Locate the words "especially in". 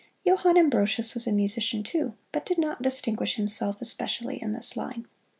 3.81-4.51